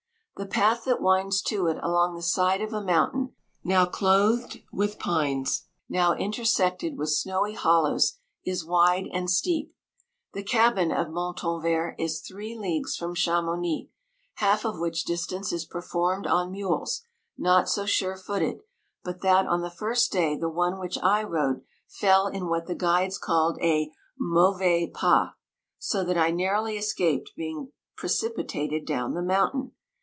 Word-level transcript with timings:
The 0.37 0.47
path 0.47 0.85
that 0.85 0.99
winds 1.03 1.39
to 1.43 1.67
it 1.67 1.77
along 1.83 2.15
the 2.15 2.23
side 2.23 2.61
of 2.63 2.73
a 2.73 2.81
mountain, 2.83 3.35
now 3.63 3.85
clothed 3.85 4.61
with 4.73 4.97
pines, 4.97 5.67
now 5.87 6.15
intersected 6.15 6.97
with 6.97 7.09
snowy 7.11 7.53
hollows, 7.53 8.13
is 8.43 8.65
wide 8.65 9.05
and 9.13 9.29
steep. 9.29 9.75
The 10.33 10.41
cabin 10.41 10.91
of 10.91 11.11
Montanvert 11.11 11.93
is 11.99 12.21
three 12.21 12.57
leagues 12.57 12.97
from 12.97 13.13
Chamouni, 13.13 13.91
half 14.37 14.65
of 14.65 14.79
which 14.79 15.05
distance 15.05 15.53
is 15.53 15.63
performed 15.65 16.25
on 16.25 16.49
mules, 16.49 17.03
not 17.37 17.69
so 17.69 17.85
sure 17.85 18.17
footed, 18.17 18.61
but 19.03 19.21
that 19.21 19.45
on 19.45 19.61
the 19.61 19.69
first 19.69 20.11
day 20.11 20.35
the 20.35 20.49
one 20.49 20.79
which 20.79 20.97
I 21.03 21.21
rode 21.21 21.61
fell 21.87 22.25
in 22.25 22.47
what 22.47 22.65
the 22.65 22.73
guides 22.73 23.19
call 23.19 23.57
a 23.61 23.91
mauvais 24.19 24.89
pas, 24.91 25.33
so 25.77 26.03
that 26.03 26.17
I 26.17 26.31
nar 26.31 26.55
rowly 26.55 26.79
escaped 26.79 27.33
being 27.37 27.73
precipitated 27.95 28.87
down 28.87 29.13
the 29.13 29.21
mountain. 29.21 29.73